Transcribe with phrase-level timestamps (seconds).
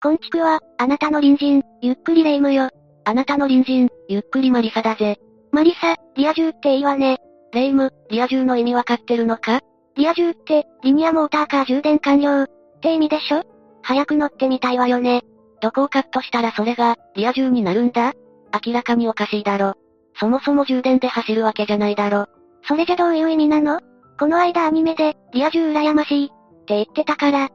[0.00, 2.70] こんちくは、あなたの隣人、ゆっくりレ夢ムよ。
[3.04, 5.18] あなたの隣人、ゆっくりマリサだぜ。
[5.50, 7.18] マリサ、リア充っていいわね。
[7.52, 9.58] レ夢ム、リア充の意味わかってるのか？
[9.96, 12.44] リア充って、リニアモーターカー充電完了。
[12.44, 12.46] っ
[12.80, 13.42] て意味でしょ？
[13.82, 15.22] 早く乗ってみたいわよね。
[15.60, 18.12] どこをカットしたらそれが、リア充になるんだ？
[18.64, 19.74] 明らかにおかしいだろ。
[20.14, 22.26] そもそも充電で走るわけじゃないだろ。
[22.68, 23.80] それじゃどういう意味なの？
[24.16, 27.48] この間アニメで、リア充羨ましい、って言ってたから。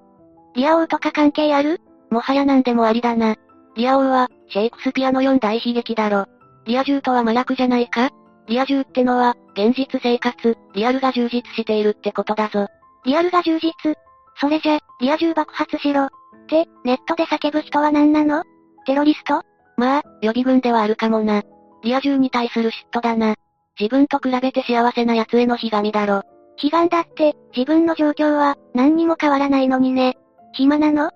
[0.55, 1.79] リア王とか関係ある？
[2.13, 3.35] もはや何でもありだな。
[3.75, 6.25] リア王は、シェイクスピアの四大悲劇だろ。
[6.65, 8.11] リア充とは麻薬じゃないか？
[8.47, 12.67] リア充ってのは、現実生活、リアルが充実しているってことだぞ。
[13.05, 13.95] リアルが充実？
[14.39, 16.05] それじゃ、リア充爆発しろ。
[16.05, 16.09] っ
[16.47, 18.43] て、ネットで叫ぶ人は何なの？
[18.85, 19.41] テロリスト？
[19.75, 21.41] まあ、予備軍ではあるかもな。
[21.83, 23.35] リア充に対する嫉妬だな。
[23.79, 26.21] 自分と比べて幸せな奴へのひがみだろ。
[26.61, 30.15] 悲願だって、自分の状況は、何にも変わらないのにね。
[30.53, 31.09] 暇なの？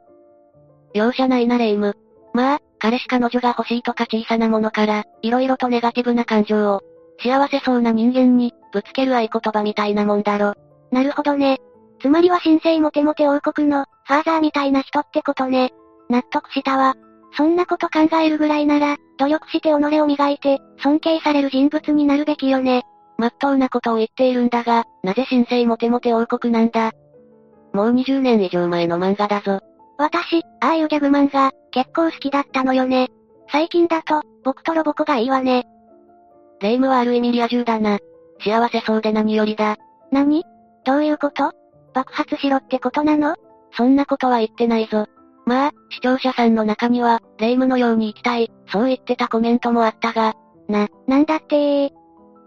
[0.94, 1.96] 容赦ないなレイム。
[2.34, 6.82] まあ、彼氏彼女が欲しいとか小さなものから、色々とネガティブな感情を、
[7.20, 10.54] 幸せそうな人間に、ぶつける合言葉みたいなもんだろ。
[10.92, 11.60] なるほどね。
[12.00, 15.74] つまりは神聖モテモテ王国の、ファーザーみたいな人ってことね。
[16.10, 16.96] 納得したわ。
[17.36, 22.84] そんなこと考えるぐらいなら、努力して己を磨いて、尊敬される人物になるべきよね。
[23.18, 26.92] まっとうなことを言っているんだが、なぜ神聖モテモテ王国なんだ
[27.74, 29.60] もう20年以上前の漫画だぞ。
[29.98, 33.10] 私、ああいうギャグ漫画、結構好きだったのよね。
[33.52, 35.66] 最近だと、僕とロボコがいいわね。
[36.62, 38.00] レイムはある意味リア充だな。
[38.40, 39.78] 幸せそうで何よりだ。
[40.12, 40.44] 何？
[40.86, 41.52] どういうこと？
[41.94, 43.36] 爆発しろってことなの？
[43.76, 45.08] そんなことは言ってないぞ。
[45.46, 50.34] まあ、視聴者さんの中には、レイムのように行きたい、そう言ってたコメントもあったが、
[50.68, 51.92] な、なんだって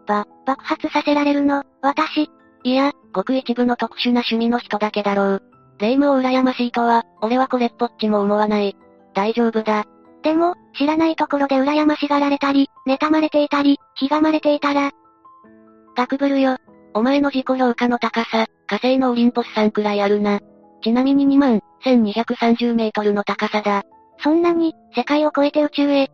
[0.07, 2.31] ば、爆発させられるの、私。
[2.63, 5.43] いや、ごく一部の特殊な趣味の人だけだろう。
[5.81, 8.77] 霊夢を羨ましいとは、俺はこれっぽっちも思わない。
[9.15, 9.85] 大丈夫だ。
[10.23, 14.91] でも、知らないところで羨ましがられたり、妬まれていたり、ひがまれていたら、
[15.97, 16.57] ガクブルよ。
[16.95, 20.41] お前の自己評価の高さ、火星のオリンポスさんくらいあるな。
[20.83, 23.83] ちなみに2万、1230メートルの高さだ。
[24.19, 26.09] そんなに、世界を超えて宇宙へ。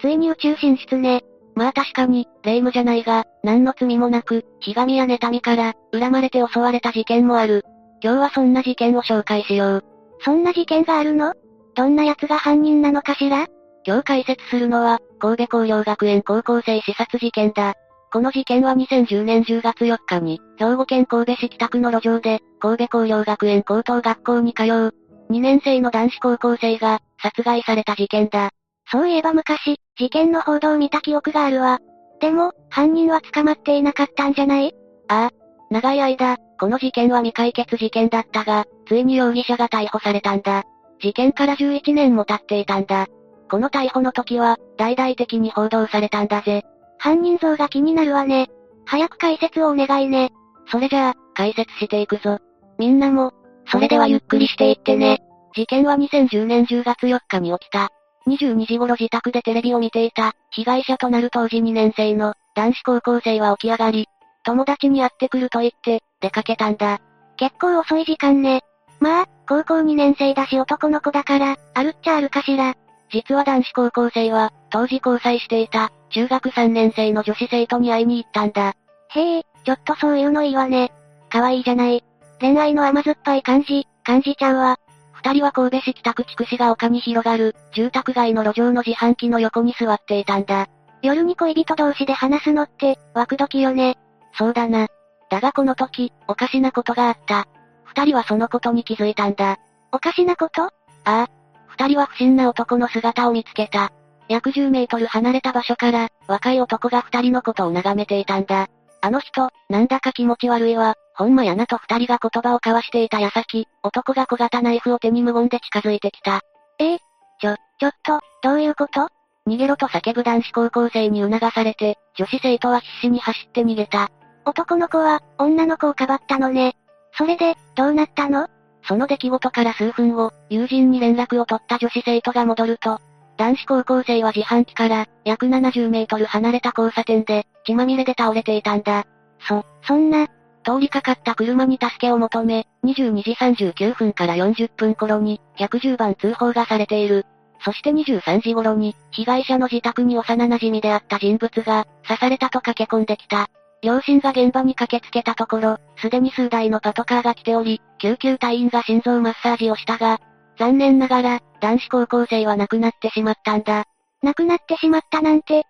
[0.00, 1.22] ついに宇宙進出ね。
[1.54, 7.64] まあ確かに、霊夢じゃないが、何の罪もなく、ひがみや妬みから、恨まれて襲われた事件もある。
[8.02, 9.84] 今日はそんな事件を紹介しよう。
[10.20, 11.34] そんな事件があるの？
[11.74, 13.46] どんな奴が犯人なのかしら？
[13.84, 17.74] 今日解説するのは、神戸工業学園高校生視察事件だ。
[18.12, 24.94] この事件は2010年10月4日に、兵庫県神戸市北区の路上で、神戸工業学園高等学校に通う、
[25.30, 28.50] 2年生の男子高校生が、殺害された事件だ。
[28.90, 31.80] そういえば昔、事件の報道を見た記憶があるわ。
[32.20, 34.72] でも、犯人は捕まっていなかったんじゃない
[35.08, 35.47] ああ。
[35.70, 40.64] 長い間、この事件は未解決事件だったが、ついに容疑者が逮捕されたんだ。
[41.00, 43.06] 事件から11年も経っていたんだ。
[43.50, 46.64] この逮捕の時は、大々的に報道されたんだぜ。
[46.98, 48.48] 犯人像が気になるわね。
[48.84, 50.30] 早く解説をお願いね。
[50.70, 52.38] それじゃあ、解説していくぞ。
[52.78, 53.32] みんなも、
[53.66, 55.20] それではゆっくりしていってね。
[55.54, 57.90] 事件は2010年10月4日に起きた。
[58.26, 64.08] 22時頃自宅でテレビを見ていた、被害者となる当時2年生の、男子高校生は起き上がり、
[64.48, 67.00] 友達に会ってくると言って、出かけたんだ。
[67.36, 68.62] 結構遅い時間ね。
[68.98, 72.74] まあ、高校2年生だし男の子だから、あるっちゃあるかしら。
[73.10, 78.72] 実は男子高校生は、当時交際していた、中学3年生の女子生徒に会いに行ったんだ。
[79.10, 80.92] へえ、ちょっとそういうのいいわね。
[81.28, 82.02] 可愛いじゃない。
[82.40, 84.78] 恋愛の甘酸っぱい感じ、感じちゃうわ。
[85.12, 90.68] 二人は神戸市北区筑紫が丘に広がる、住宅街の路上の自販機の横に座っていたんだ。
[91.02, 93.98] 夜に恋人同士で話すのって、ワクドキよね。
[94.32, 94.88] そうだな。
[95.30, 97.46] だがこの時、おかしなことがあった。
[97.84, 99.58] 二人はそのことに気づいたんだ。
[99.92, 100.62] おかしなこと？
[100.64, 100.70] あ
[101.04, 101.26] あ。
[101.66, 103.92] 二人は不審な男の姿を見つけた。
[104.28, 108.68] 約10メートル離れた場所から、若い男が二人のことを眺めていたんだ。
[109.00, 110.94] あの人、なんだか気持ち悪いわ。
[111.14, 116.40] ほんまやなと二人が言葉を交わしていた矢先、男が小型ナイフを手に無言で近づいてきた。
[116.78, 116.98] ええ？
[117.40, 119.08] ちょ、ちょっと、どういうこと？
[119.46, 124.10] 逃げろと叫ぶ男子高校生に促されて、女子生徒は必死に走って逃げた。
[124.48, 126.74] 男の子は、女の子をかばったのね。
[127.12, 128.48] それで、どうなったの？
[128.82, 132.98] その出来事から数分後、友人に連絡を取った女子生徒が戻ると、
[133.36, 139.04] 男子高校生は自販機から、約70メートル離れた交差点で、血まみれで倒れていたんだ。
[139.46, 140.28] そ、そんな、
[140.64, 147.26] 通りかかった車に助けを求め、22時39分から40分頃に、110番通報がされている。
[147.60, 153.50] そして23時頃に、被害者の自宅に幼馴染であった人物が、刺されたと駆け込んできた。
[153.82, 160.20] 両親が現場に駆けつけたところ、すでに数台のパトカーが来ており、救急隊員が心臓マッサージをしたが、
[160.58, 163.84] 残念ながら、男子高校生は亡くなってしまったんだ。
[164.22, 165.64] 亡くなってしまったなんて。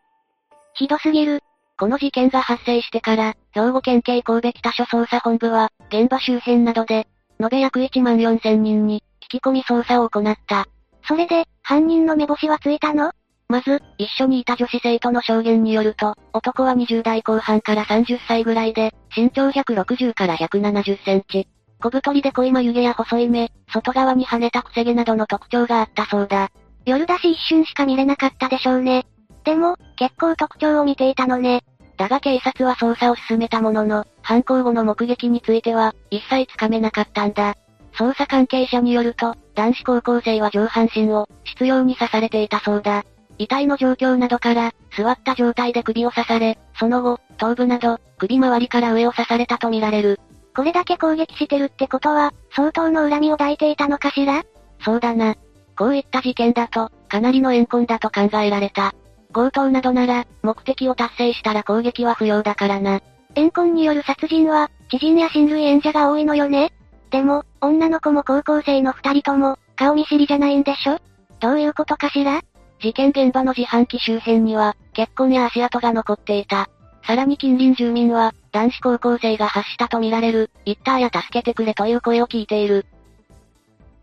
[0.75, 1.41] ひどすぎる。
[1.79, 7.07] この事件が発生してから、兵庫県警神戸北署捜査本部は、現場周辺などで、
[7.41, 10.67] 延べ約1万4000人に、聞き込み捜査を行った。
[11.07, 13.13] それで、犯人の目星はついたの？
[13.51, 21.49] まず、一緒にいた女子生徒の証言によると、男は20代後半から30歳ぐらいで、身長160から170センチ。
[21.81, 26.51] 小太りで濃い眉毛や細い目、外側に跳ねたくせ毛などの特徴があったそうだ。
[26.85, 29.07] 夜だし一瞬しか見れなかったでしょうね。
[29.45, 31.63] でも、結構特徴を見ていたのね。
[31.97, 37.55] だが警察は捜査を進めたものの、犯行後の目撃については、一切つかめなかったんだ。
[37.95, 43.05] 捜査関係者によると、男子高校生は上半身を、執拗に刺されていたそうだ。
[43.39, 50.21] 遺体の状況などから、座った状態で首を刺され、その後、頭部など、首周りから上を刺されたとみられる。
[50.55, 54.43] これだけ攻撃してるってことは、相当の恨みを抱いていたのかしら？
[54.85, 55.37] そうだな。
[55.77, 58.95] こういった事件だと、かなりの怨恨だと考えられた。
[59.33, 63.01] 強盗などなら、目的を達成したら攻撃は不要だからな。
[63.37, 66.73] 怨恨による殺人は、知人や親類縁者が多いのよね？
[67.11, 70.99] でも、女の子も高校生の二人とも、顔見知りじゃないんでしょ？
[71.39, 72.41] どういうことかしら？
[72.81, 76.69] 事件現場の自販機周辺には、血痕や足跡が残っていた。
[77.05, 82.87] さらに近隣住民は、男子高校生が発したとみられる、イッターや助けてくれという声を聞いている。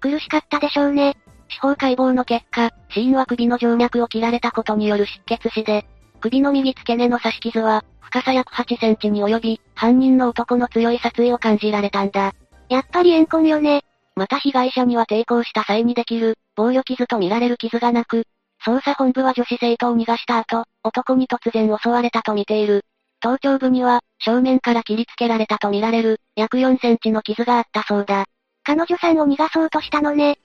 [0.01, 1.15] 苦しかったでしょうね。
[1.49, 5.85] 司法解剖の結果、死因は首の静脈を切られたことによる失血死で、
[6.19, 12.33] 首の右付け根の刺し傷は、深さ約8センチに及び、犯人の男の強い殺意を感じられたんだ。
[12.69, 13.83] やっぱり怨恨よね。
[14.15, 18.25] また被害者には抵抗した際にできる、防御傷と見られる傷がなく、
[18.65, 22.81] 捜査本部は女子生徒を逃がした後、男に突然襲われたと見ている。
[23.19, 28.25] 頭頂部には、正面から切りつけられたと見られる、約4センチの傷があったそうだ。
[28.63, 30.39] 彼女さんを逃がそうとしたのね。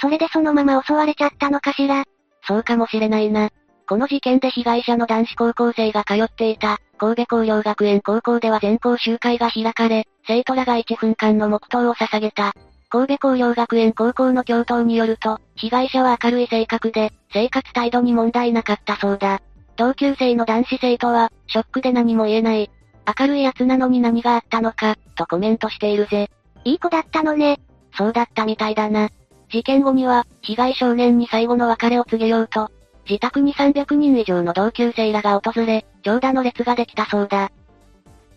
[0.00, 2.04] それでそのまま襲われちゃったのかしら。
[2.46, 3.50] そうかもしれないな。
[3.86, 12.54] この事件で被害者の男子高校生が通っていた、神戸工業学園高校では全校集会が開かれ、生徒らが1分間の黙祷を捧げた。
[12.94, 19.42] 神戸工業学園高校の教頭によると、被害者は明るい性格で、生活態度に問題なかったそうだ。
[19.74, 22.70] 同級生の男子生徒は、ショックで何も言えない。
[23.18, 26.30] 明るい奴なのに何があったのか、とコメントしているぜ。
[26.62, 27.58] いい子だったのね。
[27.98, 29.08] そうだったみたいだな。
[29.50, 32.70] 事件後には、被害少年に最後の別れを告げようと、
[33.10, 37.50] 自宅に300人以上の同級生らが訪れ、長蛇の列ができたそうだ。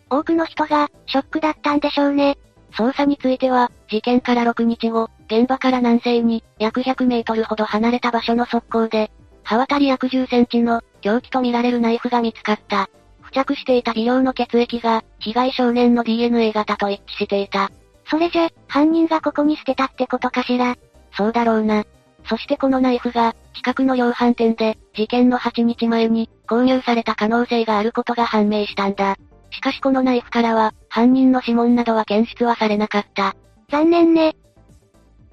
[0.10, 2.40] 多くの人が、ショックだったんでしょうね。
[2.78, 9.12] 捜査については、事件から6日後、現場から南西に、約100メートルほど離れた場所の側溝で、
[9.44, 12.90] 刃渡り約10センチの、凶器とみられるナイフが見つかった。
[13.24, 17.72] 付着していた微量の血液が、被害少年の DNA 型と一致していた。
[18.10, 20.78] それじゃ、犯人がここに捨てたってことかしら？
[21.14, 21.84] そうだろうな。
[22.30, 29.18] そしてこのナイフが、近くの量販店で、事件の8日前に、購入された可能性があることが判明したんだ。
[29.58, 33.36] しかしこのナイフからは、犯人の指紋などは検出はされなかった。
[33.72, 34.36] 残念ね。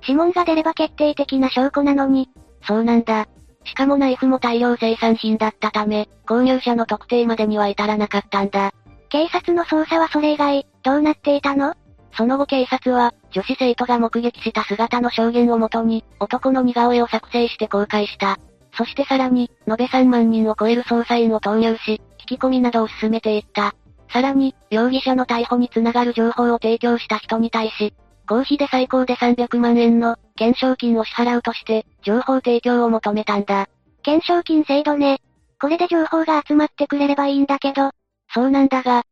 [0.00, 2.30] 指紋が出れば決定的な証拠なのに。
[2.66, 3.28] そうなんだ。
[3.64, 8.72] しかもナイフも大量生産品だったため、購入者の特定までには至らなかったんだ。
[9.10, 11.74] 警察の捜査はそれ以外、どうなっていたの？
[12.16, 18.38] その後警察は、女子生徒が目撃した姿の証言をもとに、男の似顔絵を作成して公開した。
[18.72, 23.74] そしてさらに、延べ3万人を超える捜査員を投入し、聞き込みなどを進めていった。
[24.08, 27.94] さらに、容疑者の逮捕につながる情報を提供した人に対し、
[28.28, 33.68] 公費で最高で300万円の、懸賞金を支払うとして、情報提供を求めたんだ。
[34.04, 35.18] 懸賞金制度ね。
[35.60, 37.90] これで情報が集まってくれればいいんだけど。
[38.32, 39.04] そうなんだが、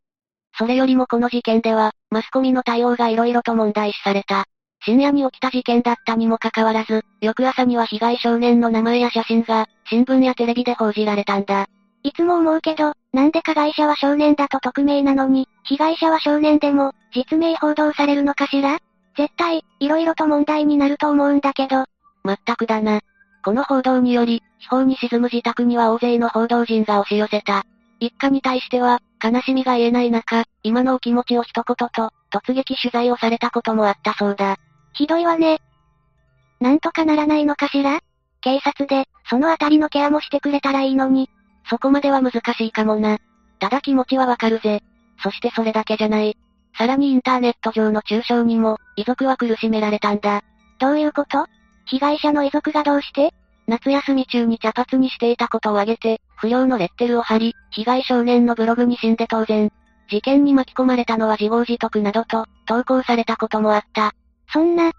[0.57, 4.45] それよりもこの事件では、マスコミの対応が色々と問題視された。
[4.85, 11.67] 深夜に起きた事件だったにもかかわらず、翌朝には被害少年の名前や写真が、新聞やテレビで報じられたんだ。
[12.03, 18.79] いつも思うけど、なんで加害者は少年だと匿名なのに、被害者は少年でも、実名報道されるのかしら？
[19.15, 21.85] 絶対、色々と問題になると思うんだけど。
[22.23, 23.01] まったくだな。
[23.45, 27.65] この報道により、司法に沈む自宅には大勢の報道陣が押し寄せた。
[27.99, 34.57] 一家に対しては、悲しみが言えない中、今のお気持ちを一言と、突撃取材をされたこともあったそうだ。
[34.93, 35.59] ひどいわね。
[36.59, 37.99] なんとかならないのかしら？
[38.41, 41.29] 警察で、そのあたりのケアもしてくれたらいいのに。
[41.69, 43.19] そこまでは難しいかもな。
[43.59, 44.81] ただ気持ちはわかるぜ。
[45.21, 46.37] そしてそれだけじゃない。
[46.77, 50.43] さらにインターネット上の中傷にも、遺族は苦しめられたんだ。
[50.79, 51.45] どういうこと？
[51.85, 53.33] 被害者の遺族がどうして？
[53.67, 59.71] 夏休み中に茶髪にしていたことを挙げて、不良のレッテルを貼り、被害少年のブログに死んで当然。
[60.09, 64.13] 事件に巻き込まれたのは自業自得などと、投稿されたこともあった。
[64.51, 64.91] そんな。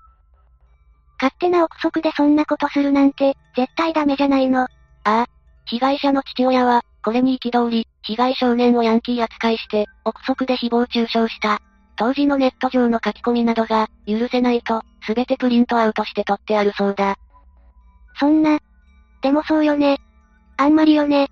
[1.21, 4.62] 勝手な憶測でそんなことするなんて、絶対ダメじゃないの。
[4.62, 4.68] あ
[5.04, 5.26] あ。
[5.66, 11.61] 被害者の父親は、これに憤り、被害少年をヤンキー扱いして、憶測で誹謗中傷した。
[11.97, 17.16] 当時のネット上の書き込みなどが、許せないと、すべてプリントアウトして取ってあるそうだ。
[18.18, 18.59] そんな。
[19.23, 19.99] でもそうよね。
[20.56, 21.28] あんまりよね。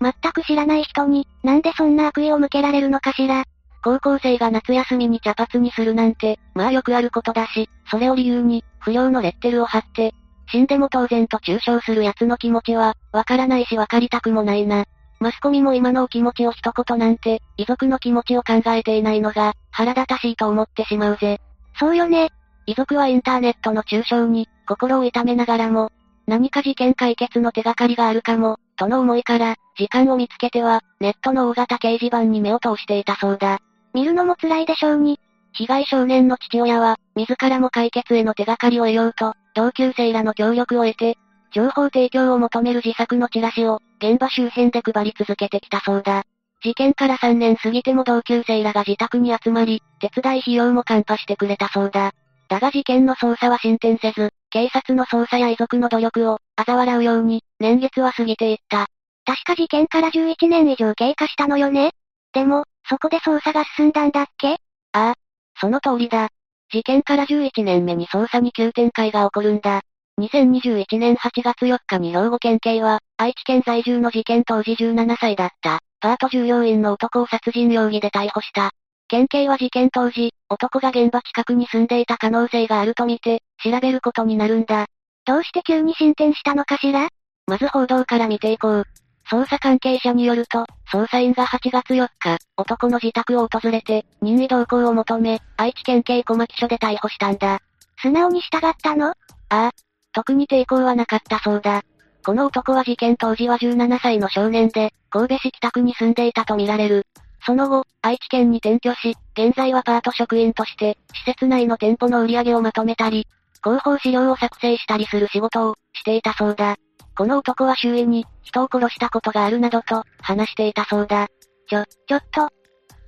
[0.00, 3.44] 全く知らない人に、なんでそんな悪意を向けられるのかしら。
[3.82, 10.12] 高校生が夏休みに茶髪にするなんて、まあよくあることだし、それを理由に、不良のレッテルを貼って、
[10.48, 14.84] 死んでも当然と中傷する奴の気持ちは、わからないしわかりたくもないな。
[15.18, 21.40] マスコミも今のお気持ちを一言なんて、遺族の気持ちを考えていないのが、腹立たしいと思ってしまうぜ。
[21.78, 22.30] そうよね。
[22.66, 25.90] 遺族はインターネットの中傷に、心を痛めながらも、
[26.26, 33.60] 何か事件解決の手がかりがあるかも、との思いから、時間を見つけては、ネットの大型掲示板に目を通していたそうだ。
[33.94, 35.20] 見るのも辛いでしょうに。
[35.52, 41.16] 被害少年の父親は、自らも解決への手がかりを得ようと、同級生らの協力を得て、
[41.50, 46.24] 情報提供を求める自作のチラシを、現場周辺で配り続けてきたそうだ。
[46.62, 52.12] 事件から3年過ぎても同級生らが自宅に集まり、手伝い費用もカンパしてくれたそうだ。
[52.48, 58.88] だが事件の捜査は進展せず、警察の捜査や遺族の努力を、嘲笑うように、年月は過ぎていった。
[59.24, 61.92] 確か事件から11年以上経過したのよね？
[62.34, 64.58] でも、そこで捜査が進んだんだっけ？
[64.92, 65.14] ああ、
[65.58, 66.28] その通りだ。
[66.70, 69.82] 事件から11年目に捜査に急展開が起こるんだ。
[70.18, 78.70] 2021年8月4日に兵庫県警は、愛知県在住の事件当時17歳だった、パート従業員の男を殺人容疑で逮捕した。
[79.08, 84.86] 県警は事件当時、男が現場近くに住んでいた可能性があるとみて、調べることになるんだ。
[85.24, 87.08] どうして急に進展したのかしら？
[87.46, 88.84] まず報道から見ていこう。
[89.30, 97.60] 捜査関係者によると、捜査員が8月4日、男の自宅を訪れて、任意同行を求め、愛知県警小牧署で逮捕したんだ。
[98.00, 99.08] 素直に従ったの？
[99.08, 99.14] あ
[99.48, 99.70] あ、
[100.12, 101.82] 特に抵抗はなかったそうだ。
[102.24, 107.06] この男は事件当時は17歳の少年で、神戸市北区に住んでいたとみられる。
[107.44, 113.26] その後、愛知県に転居し、現在はパート職員として、施設内の店舗の売り上げをまとめたり、
[113.62, 116.76] 広報資料を作成したりする仕事を、していたそうだ。
[117.16, 121.28] この男は周囲に、人を殺したことがあるなどと、話していたそうだ。
[121.68, 122.48] ちょ、ちょっと。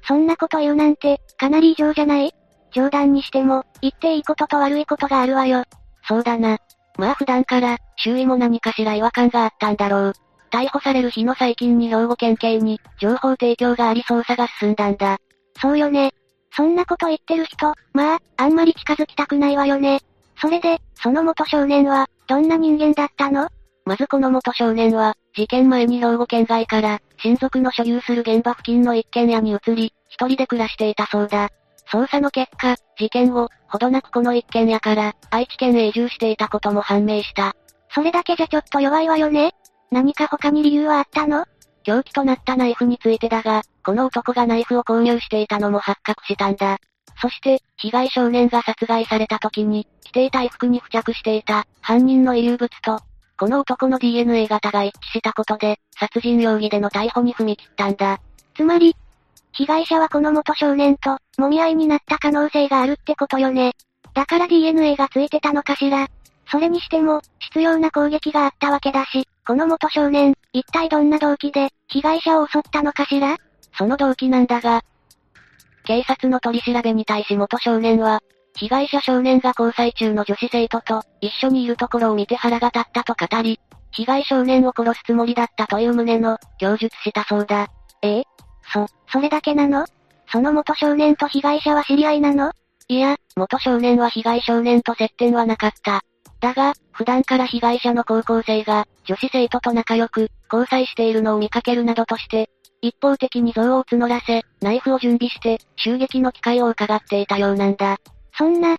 [0.03, 2.33] そんなこと言うなんて、かなり異常じゃない？
[2.73, 5.65] 冗談にしても、言っていいことと悪いことがあるわよ。
[6.07, 6.59] そうだな。
[6.97, 10.13] まあ普段から、周囲も何かしら違和感があったんだろう。
[10.51, 15.19] 逮捕される日の最近に兵庫県警に、情報提供があり捜査が進んだんだ。
[15.61, 16.13] そうよね。
[16.57, 20.01] そんなこと言ってる人、まあ、あんまり近づきたくないわよね。
[20.41, 23.49] それで、その元少年は、どんな人間だったの？
[23.89, 31.49] まずこの元少年は、事件前に兵庫県外から、親族の所有する現場付近の一軒家に移り、一人で暮らしていたそうだ。
[31.91, 37.57] 捜査の結果、事件後、ほどなくこの一軒家から、愛知県へ移住していたことも判明した。
[37.95, 39.53] それだけじゃちょっと弱いわよね？
[39.91, 41.47] 何か他に理由はあったの？
[41.83, 46.77] 凶器となったナイフについてだが、この男がナイフを購入していたのも発覚したんだ。
[47.23, 53.01] そして、被害少年が殺害された時に、着ていた衣服に付着していた、犯人の遺留物と、
[53.39, 58.19] この男の DNA 型が一致したことで、殺人容疑での逮捕に踏み切ったんだ。
[58.57, 58.97] つまり、
[59.53, 63.73] 被害者はこの元少年と、揉み合いになった可能性があるってことよね。
[64.13, 66.09] だから DNA がついてたのかしら。
[66.51, 73.37] それにしても、必要な攻撃があったわけだし、この元少年、一体どんな動機で、被害者を襲ったのかしら？
[73.77, 74.83] その動機なんだが、
[75.85, 78.21] 警察の取り調べに対し元少年は、
[78.59, 83.61] 被害者少年が交際中の女子生徒と一緒にいるところを見て腹が立ったと語り、
[83.93, 87.69] 被害少年を殺すつもりだったという旨の供述したそうだ。
[88.03, 88.19] え？
[88.19, 88.25] え
[88.73, 89.87] そ、それだけなの？
[90.31, 92.53] その元少年と被害者は知り合いなの？
[92.89, 96.03] いや、元少年は被害少年と接点はなかった。
[96.41, 102.51] だが、普段から被害者の高校生が、女子生徒と仲良く、交際しているのを見かけるなどとして、
[102.81, 107.99] 一方的に憎悪を募らせ、ナイフを準備して、襲撃の機会を伺っていたようなんだ。
[108.39, 108.77] そんな、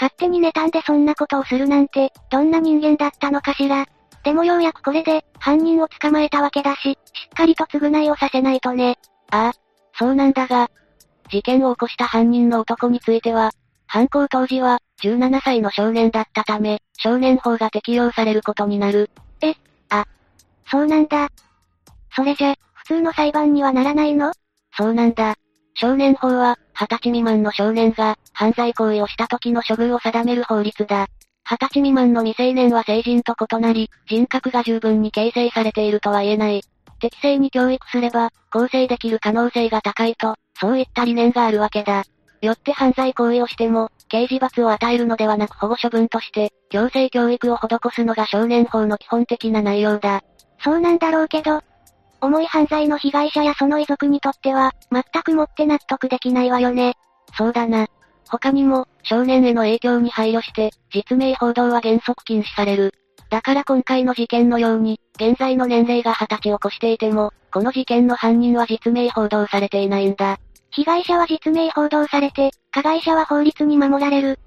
[0.00, 3.86] 勝手に妬んでそんなことをするなんて、どんな人間だったのかしら。
[4.22, 6.96] でもようやくこれで、犯人を捕まえたわけだし、しっ
[7.36, 8.98] かりと償いをさせないとね。
[9.32, 9.52] ああ、
[9.98, 10.70] そうなんだが、
[11.30, 13.50] 事件を起こした犯人の男については、
[13.88, 19.10] 犯行当時は、17歳の少年だったため、少年法が適用されることになる。
[19.42, 19.54] え、
[19.90, 20.06] あ、
[20.70, 21.28] そうなんだ。
[22.14, 24.32] それじゃ、普通の裁判にはならないの？
[24.76, 25.34] そうなんだ。
[25.76, 31.08] 少年法は、20歳未満の少年が、犯罪行為をした時の処遇を定める法律だ。
[31.48, 36.62] 20歳未満の未成年は成人と異なり、人格が十分に形成されているとは言えない。
[37.00, 42.04] 適正に教育すれば、構成できる可能性が高いと、そういった理念があるわけだ。
[42.40, 50.22] よって犯罪行為をしても、刑事罰を与えるのではなく保護処分として、強制教育を施すのが少年法の基本的な内容だ。
[50.62, 51.60] そうなんだろうけど、
[52.24, 56.94] 重い犯罪の被害者やその遺族にとっては、全くもって納得できないわよね。
[57.36, 57.86] そうだな。
[58.28, 62.94] 他にも、少年への影響に配慮して、実名報道は原則禁止される。
[63.30, 70.38] だから今回の事件のように、現在の年齢が20歳を越していても、この事件の犯人は実名報道されていないんだ。
[70.70, 74.38] 被害者は実名報道されて、加害者は法律に守られる。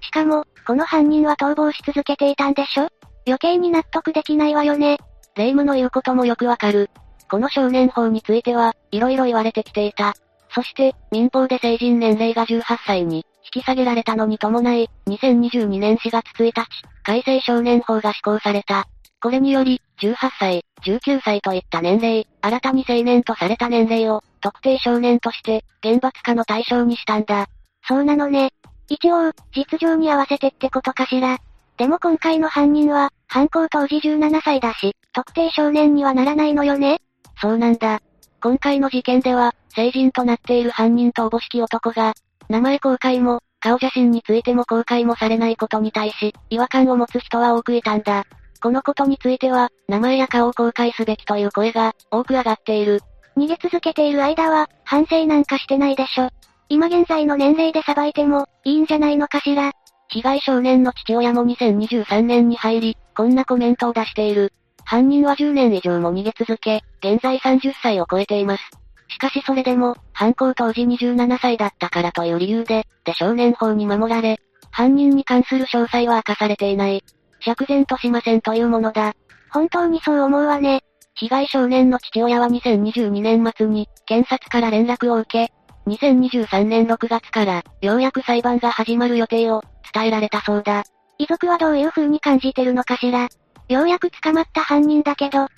[0.00, 2.88] しかも、この犯人は逃亡し続けていたんでしょ？
[3.26, 4.98] 余計に納得できないわよね。
[5.38, 6.90] 霊夢の言うこともよくわかる。
[7.30, 10.14] この少年法については、色々言われてきていた。
[10.52, 16.66] そして、民法で成人年齢が18歳に、引き下げられたのに伴い、2022年4月1日、
[17.04, 18.88] 改正少年法が施行された。
[19.22, 27.46] これにより、18歳、19歳といった年齢、新たに成年とされた年齢を、特定少年として、厳罰化の対象にしたんだ。
[27.86, 28.50] そうなのね。
[28.88, 31.38] 一応、実情に合わせてってことかしら。
[31.76, 37.00] でも今回の犯人は、犯行当時17歳だし、特定少年にはならないのよね？
[37.40, 38.00] そうなんだ。
[38.40, 42.14] 今回の事件では、成人となっている犯人とおぼしき男が、
[42.48, 48.26] 名前公開も、顔写真についても公開もされないことに対し、違和感を持つ人は多くいたんだ。
[48.62, 53.00] このことについては、名前や顔を公開すべきという声が、多く上がっている。
[53.36, 56.28] 逃げ続けている間は、反省なんかしてないでしょ。
[56.68, 59.72] 今現在の年齢で裁いても、いいんじゃないのかしら。
[60.10, 64.52] 被害少年の父親も2023年に入り、こんなコメントを出している。
[64.84, 68.62] 犯人は10年以上も逃げ続け、現在30歳を超えています。
[69.08, 74.38] しかしそれでも、犯行当時27歳だったからという理由で、で少年法に守られ、
[74.70, 77.02] 犯人に関する詳細は明かされていない。
[77.40, 79.14] 釈然としませんというものだ。
[79.50, 80.82] 本当にそう思うわね。
[81.14, 85.52] 被害少年の父親は2022年末に、検察から連絡を受け、
[85.88, 90.84] 2023年6月から、ようやく裁判が始まる予定を、伝えられたそうだ。
[91.18, 93.28] 遺族はどういう風に感じてるのかしら。
[93.68, 95.48] ようやく捕まった犯人だけど、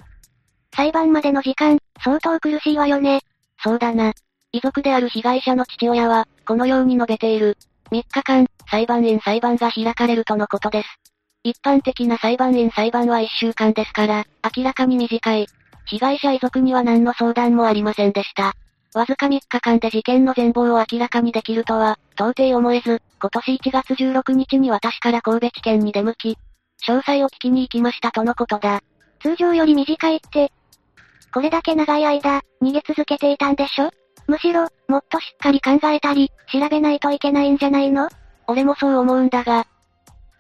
[0.75, 3.21] 裁判までの時間、相当苦しいわよね。
[3.63, 4.13] そうだな。
[4.53, 7.57] 遺族である被害者の父親は、このように述べている。
[7.91, 10.89] 3日間、裁判員裁判が開かれるとのことです。
[11.43, 15.47] 一般的な裁判員裁判は1週間ですから、明らかに短い。
[15.87, 18.55] 被害者遺族には何の相談もありませんでした。
[18.95, 26.39] わずか3日間で事件の全貌を明らかにできるとは、到底思えず、今年1月16日に私から神戸地検に出向き、
[26.87, 28.81] 詳細を聞きに行きましたとのことだ。
[29.21, 30.53] 通常より短いって、
[31.33, 33.91] これだけ長い間、逃げ続けていたんでしょ？
[34.27, 38.09] むしろ、もっとしっかり考えたり、調べないといけないんじゃないの？
[38.47, 39.67] 俺もそう思うんだが。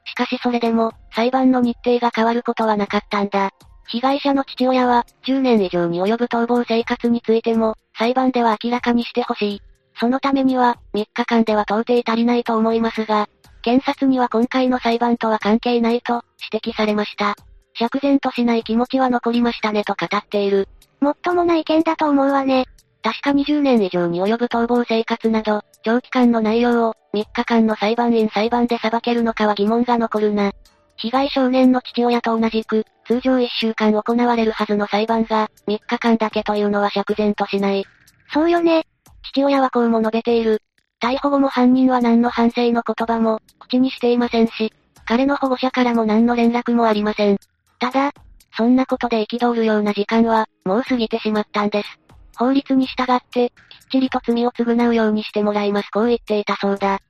[0.04, 3.50] しかしそれでも、裁判の日程が変わることはなかったんだ。
[3.86, 9.62] 被害者の父親は、10年以上に及ぶ逃亡生活についても、裁判では明らかにしてほしい。
[9.98, 13.28] そのためには、3日間では到底足りないと思いますが、
[13.62, 17.36] 検察には今回の裁判とは関係ないと、指摘されました。
[17.74, 20.68] 釈然としない気持ちは残りましたねと語っている。
[21.00, 22.66] もっともな意見だと思うわね。
[23.02, 30.52] 確か20年以上に及ぶ逃亡生活など、長期間の内容を、3日間の裁判員裁判で裁けるのかは疑問が残るな。
[30.96, 37.86] 被害少年の父親と同じく、通常1週間行われるはずの裁判が、3日間だけというのは釈然としない。
[38.32, 38.84] そうよね。
[39.22, 40.60] 父親はこうも述べている。
[41.00, 44.72] 逮捕後も犯人は何の反省の言葉も、口にしていませんし、
[45.06, 47.38] 彼の保護者からも何の連絡もありません。
[47.78, 48.12] ただ、
[48.56, 51.98] そんなことで憤るような時間は、もう過ぎてしまったんです。
[52.36, 53.54] 法律に従って、きっ
[53.92, 57.00] ちりと罪を償うようにしてもらいますこう言っていたそうだ。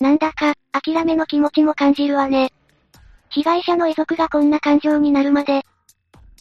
[0.00, 2.52] なんだか、諦めの気持ちも感じるわね。
[3.30, 5.64] 被害者の遺族がこんな感情になるまで。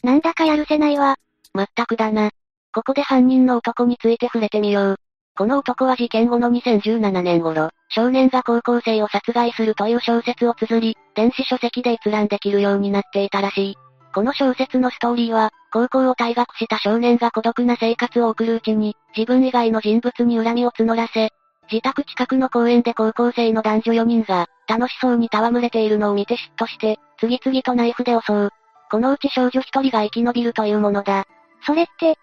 [0.04, 1.16] なんだかやるせないわ。
[1.54, 2.32] まったくだな。
[2.74, 5.00] ここで犯人の男について触れてみよう。
[5.36, 13.76] この男は事件後の2017年頃、少年が高校生を殺害するという小説を綴り、電子書籍で閲覧できるようになっていたらしい。
[14.14, 21.32] この小説のストーリーは、高校を退学した少年が孤独な生活を送るうちに、自分以外の人物に恨みを募らせ、
[21.72, 28.50] 自宅近くの公園で高校生の男女4人が、楽しそうに戯れているのを見て嫉妬して、次々とナイフで襲う。
[28.92, 31.26] このうち少女一人が生き延びるというものだ。
[31.66, 32.20] それって、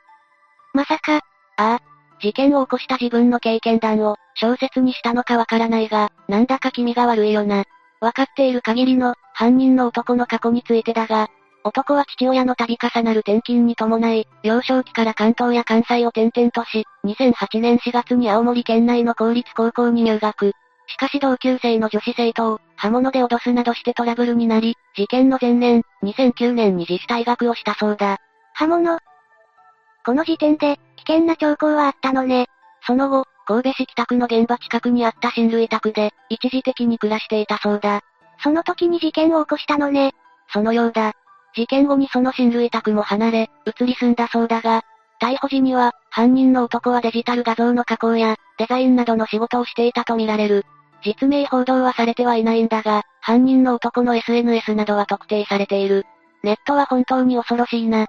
[0.72, 1.20] まさか、あ
[1.56, 1.80] あ、
[2.20, 7.64] 事件を起こした自分の経験談を、小説にしたのかわからないが、なんだか気味が悪いよな。
[8.00, 11.28] わかっている限りの、犯人の男の過去についてだが、
[11.62, 20.52] 男は父親の度重なる転勤に伴い、幼少期から関東や関西を転々とし、2008年4月に青森県内の公立高校に入学。
[20.86, 28.18] しかし同級生の女子生徒を、刃物で脅すなどしてトラブルになり、事件の前年、2009年に自主退学をしたそうだ。
[28.54, 28.98] 刃物？
[30.04, 32.46] この時点で、危険な兆候はあったのね。
[32.86, 38.00] その後、神戸市北区の現場近くにあった親類宅で、一時的に暮らしていたそうだ。
[38.42, 40.12] その時に事件を起こしたのね。
[40.52, 41.12] そのようだ。
[41.54, 44.82] 事件後にその親類宅も離れ、移り住んだそうだが、
[45.20, 50.64] 逮捕時には、犯人の男はデジタル画像の加工や、デザインなどの仕事をしていたとみられる。
[51.02, 56.06] 実名報道はされてはいないんだが、犯人の男の SNS などは特定されている。
[56.42, 58.06] ネットは本当に恐ろしいな。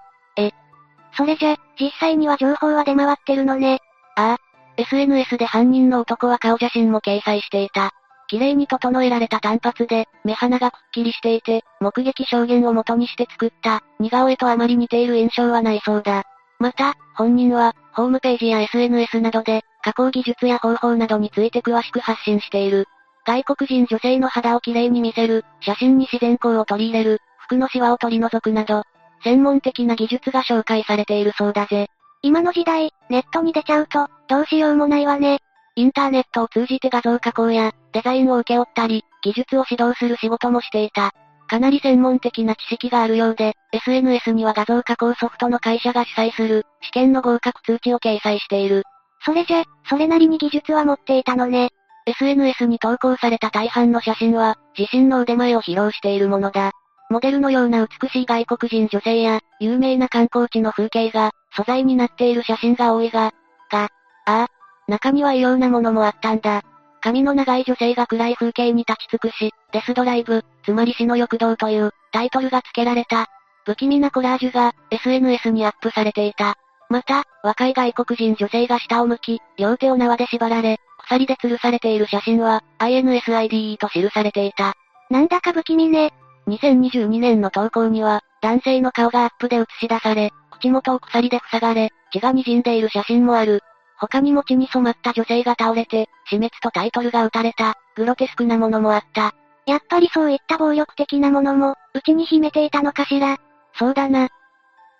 [1.16, 3.80] それじゃ、実際には情報は出回ってるのね。
[4.16, 4.38] ああ。
[4.76, 7.90] SNS で犯人の男は顔写真も掲載していた。
[8.28, 16.24] 綺麗に整えられた単発で、目鼻がくっきりしていて、目撃証言を元にして作った、似顔絵とあまり似ている印象はないそうだ。
[16.58, 22.86] また、本人は、ホームページや SNS などで、加工技術や方法などについて詳しく発信している。
[23.26, 28.84] 外国人女性の肌をきれいに見せる、写真に自然光を取り入れる、服のシワを取り除くなど、
[29.22, 31.88] 専門的な技術が紹介されているそうだぜ。
[32.22, 35.38] 今の時代、ネットに出ちゃうと、どうしようもないわね。
[35.74, 41.12] インターネットを通じて画像加工や、デザインを請け負ったり、技術を指導する仕事もしていた。
[41.48, 48.84] かなり専門的な知識があるようで、SNS には画像加工ソフトの会社が主催する、試験の合格通知を掲載している。
[49.24, 51.70] それじゃ、それなりに技術は持っていたのね。
[52.06, 56.72] SNS に投稿された大半の写真は、自身の腕前を披露しているものだ。
[57.12, 63.32] モデルのような美しい外国人女性や、有名な観光地の風景が、素材になっている写真が多いが、
[63.70, 63.88] が、あ
[64.24, 64.46] あ、
[64.88, 66.62] 中には異様なものもあったんだ。
[67.02, 73.26] 髪の長い女性が暗い風景に立ち尽くし、デスドライブ、つまり死の欲動というタイトルが付けられた、
[73.66, 76.54] 不気味なコラージュが SNS にアップされていた。
[76.88, 84.72] また、若い外国人女性が下を向き、両手を縄で縛られ、鎖で吊るされている写真は、INSIDE と記されていた。
[85.10, 86.14] なんだか不気味ね。
[86.48, 93.60] 2022年の投稿には、男性の顔がアップで映し出され、口元を鎖で塞がれ、血が滲んでいる写真もある。
[93.98, 99.32] 他にも血に染まった女性が倒れて、死滅とタイトルが打たれた、グロテスクなものもあった。
[99.66, 103.38] やっぱりそういった暴力的なものも、うちに秘めていたのかしら。
[103.78, 104.28] そうだな。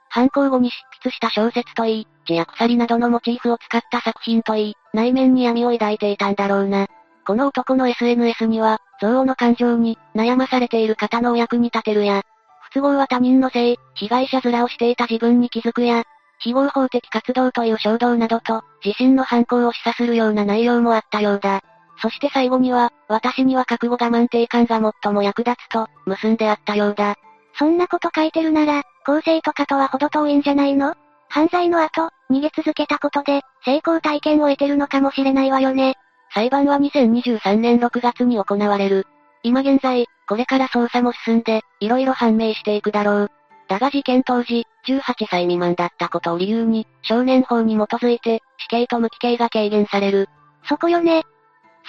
[0.09, 6.87] 犯行後に執筆した小説といい、血や鎖などのモチーフを使った作品といい、内面に闇を抱いていたんだろうな。
[7.25, 12.23] この男の SNS には、憎悪の感情に、悩まされている方のお役に立てるや、
[12.63, 16.05] 不都合は他人のせい、被害者面をしていた自分に気づくや、
[16.41, 21.61] 非合法的活動という衝動などと、自身の犯行を示唆するような内容もあったようだ。
[22.01, 27.15] そして最後には、私には覚悟我慢定感が最も役立つと、結んであったようだ。
[27.57, 30.95] そんなこと書いてるなら、構成とかとは程遠いんじゃないの？
[31.29, 35.95] 犯罪の後、逃げ続けたことで、成功体験を得てるのかもしれないわよね。
[36.35, 39.07] 裁判は2023年6月に行われる。
[39.43, 43.31] 今現在、これから捜査も進んで、色々判明していくだろう。
[43.69, 50.29] だが事件当時、18歳未満だったことを理由に、少年法に基づいて、死刑と無期刑が軽減される。
[50.69, 51.25] そこよね。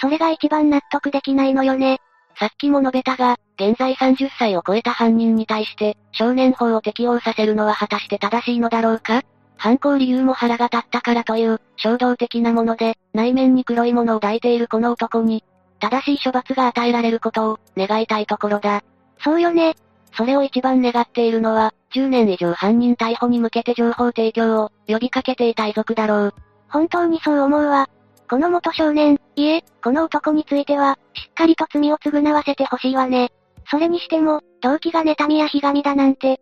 [0.00, 1.98] それが一番納得できないのよね。
[2.38, 9.22] さっきも述べたが、現在30歳を超えた犯人に対して、少年法を適用させるのは果たして正しいのだろうか？
[9.56, 15.44] 犯行理由も腹が立ったからという、衝動的なもので、内面に黒いものを抱いているこの男に、
[15.80, 18.82] 正しい処罰が与えられることを、願いたいところだ。
[19.22, 19.74] そうよね。
[20.16, 26.34] それを一番願っているのは、10年以上犯人逮捕に向けて情報提供を呼びかけていた遺族だろう。
[26.68, 27.88] 本当にそう思うわ。
[28.28, 33.30] この元少年、いえ、この男については、しっかりと罪を償わせてほしいわね。
[33.70, 36.40] それにしても、動機が妬みやひがみだなんて、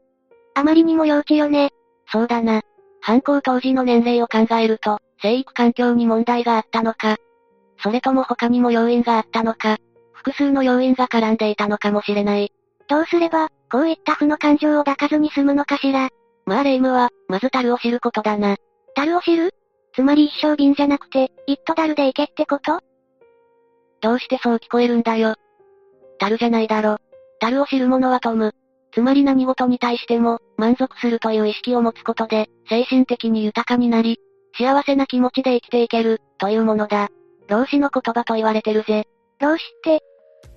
[0.55, 1.71] あまりにも幼稚よね。
[2.11, 2.63] そうだな。
[3.03, 7.17] 犯行当時の年齢を考えると、生育環境に問題があったのか、
[7.83, 9.79] それとも他にも要因があったのか、
[10.13, 12.53] 複数の要因が絡んでいたのかもしれない。
[12.89, 16.11] どうすれば、こういった負の感情を抱かずに済むのかしら？
[16.47, 18.57] まあレイムは、まず樽を知ることだな。
[18.95, 19.53] 樽を知る？
[19.95, 22.81] つまり一生瓶じゃなくて、一斗樽でいけってこと？
[24.01, 25.35] どうしてそう聞こえるんだよ。
[26.19, 26.99] 樽じゃないだろ。
[27.41, 28.53] 樽を知る者はトム。
[28.93, 34.19] つまり何事に対しても、満足するという意識を持つことで、精神的に豊かになり、
[34.57, 37.09] 幸せな気持ちで生きていける、というものだ。
[37.49, 39.07] 老子の言葉と言われてるぜ。
[39.41, 40.01] 老子って、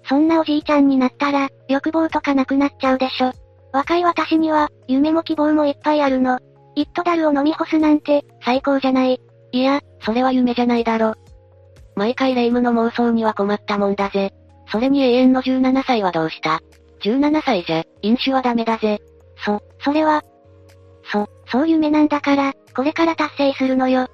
[0.08, 3.32] そんなおじいちゃんになったら、欲望とかなくなっちゃうでしょ。
[3.72, 6.40] 若い私には、夢も希望もいっぱいあるの。
[6.76, 9.20] 一斗ダルを飲み干すなんて、最高じゃない。
[9.52, 11.16] いや、それは夢じゃないだろ。
[11.96, 14.34] 毎回霊夢の妄想には困ったもんだぜ。
[14.68, 16.60] それに永遠の17歳はどうした？
[17.06, 19.02] ?17 歳じゃ、飲酒はダメだぜ。
[19.46, 20.24] そ、それは、
[21.12, 24.08] そ、そう夢なんだから、これから達成するのよ。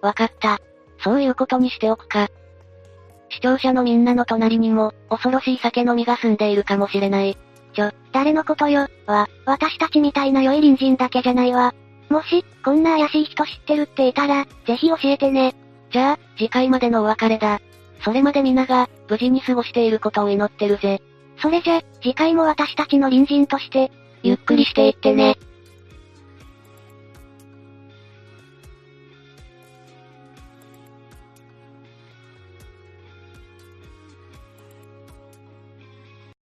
[0.00, 0.58] わかった。
[1.02, 2.28] そういうことにしておくか。
[3.30, 7.36] 視聴者のみんなの隣にも、恐ろしい酒飲みが住んでいるかもしれない。
[7.72, 11.74] ちょ、誰のことよ、は、私たちみたいな良い隣人だけじゃないわ。
[12.10, 15.54] もし、こんな怪しい人知ってるっていたら、ぜひ教えてね。
[15.90, 17.60] じゃあ、次回までのお別れだ。
[18.04, 21.00] それまで皆が、無事に過ごしていることを祈ってるぜ。
[21.42, 23.90] それじゃ、次回も私たちの隣人として、
[24.22, 25.36] ゆっくりしていってね。